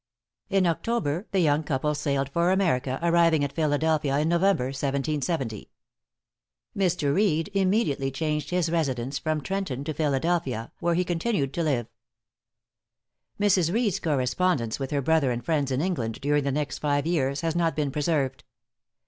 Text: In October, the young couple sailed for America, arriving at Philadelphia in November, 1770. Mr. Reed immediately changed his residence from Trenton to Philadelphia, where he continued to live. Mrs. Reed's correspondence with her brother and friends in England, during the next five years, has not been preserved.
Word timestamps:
In 0.49 0.65
October, 0.65 1.27
the 1.31 1.41
young 1.41 1.61
couple 1.61 1.93
sailed 1.93 2.29
for 2.29 2.51
America, 2.51 2.97
arriving 3.03 3.43
at 3.43 3.53
Philadelphia 3.53 4.17
in 4.17 4.29
November, 4.29 4.69
1770. 4.69 5.69
Mr. 6.75 7.13
Reed 7.13 7.51
immediately 7.53 8.09
changed 8.09 8.49
his 8.49 8.71
residence 8.71 9.19
from 9.19 9.41
Trenton 9.41 9.83
to 9.83 9.93
Philadelphia, 9.93 10.71
where 10.79 10.95
he 10.95 11.03
continued 11.03 11.53
to 11.53 11.61
live. 11.61 11.85
Mrs. 13.39 13.71
Reed's 13.71 13.99
correspondence 13.99 14.79
with 14.79 14.89
her 14.89 15.03
brother 15.03 15.29
and 15.29 15.45
friends 15.45 15.69
in 15.71 15.81
England, 15.81 16.19
during 16.19 16.43
the 16.45 16.51
next 16.51 16.79
five 16.79 17.05
years, 17.05 17.41
has 17.41 17.55
not 17.55 17.75
been 17.75 17.91
preserved. 17.91 18.43